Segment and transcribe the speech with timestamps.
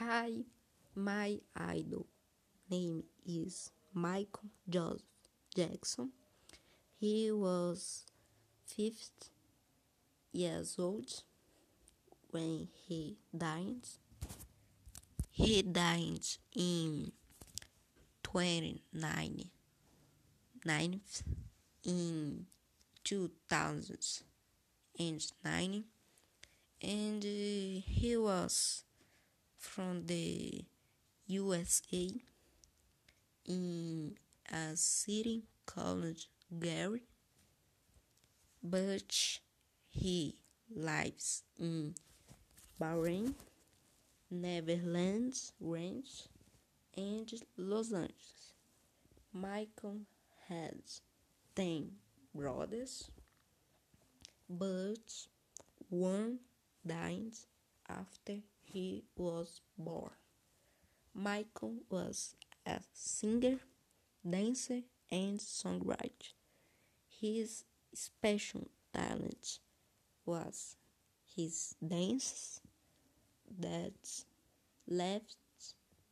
[0.00, 0.32] Hi,
[0.94, 2.06] my idol
[2.70, 5.02] name is Michael Joseph
[5.54, 6.12] Jackson.
[6.98, 8.06] He was
[8.64, 8.96] 50
[10.32, 11.22] years old
[12.30, 13.88] when he died.
[15.32, 16.24] He died
[16.56, 17.12] in
[18.22, 19.50] 29
[20.64, 21.22] 9th
[21.84, 22.46] in
[23.04, 25.84] 2009
[26.82, 28.84] and uh, he was
[29.70, 30.64] from the
[31.28, 32.10] USA
[33.46, 34.16] in
[34.52, 36.26] a city called
[36.58, 37.02] Gary,
[38.64, 39.38] but
[39.88, 40.34] he
[40.74, 41.94] lives in
[42.80, 43.34] Bahrain,
[44.34, 46.24] Neverlands Ranch,
[46.96, 48.54] and Los Angeles.
[49.32, 50.00] Michael
[50.48, 51.00] has
[51.54, 51.92] 10
[52.34, 53.08] brothers,
[54.48, 55.28] but
[55.88, 56.40] one
[56.84, 57.36] died
[57.98, 60.12] after he was born.
[61.14, 63.58] Michael was a singer,
[64.28, 66.32] dancer, and songwriter.
[67.20, 69.58] His special talent
[70.24, 70.76] was
[71.36, 72.60] his dance
[73.58, 74.24] that
[74.86, 75.36] left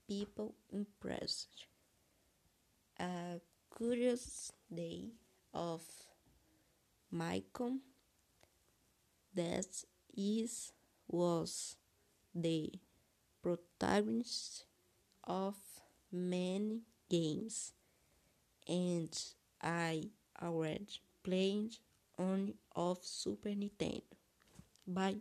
[0.09, 1.67] people impressed.
[2.99, 3.41] A
[3.77, 5.13] curious day
[5.55, 5.83] of
[7.11, 7.79] Michael
[9.35, 9.85] that
[10.17, 10.73] is
[11.09, 11.77] was
[12.35, 12.73] the
[13.43, 14.65] protagonist
[15.25, 15.57] of
[16.13, 17.73] many games
[18.69, 19.11] and
[19.63, 20.11] I
[20.43, 21.77] already played
[22.19, 24.03] on of Super Nintendo.
[24.87, 25.21] Bye.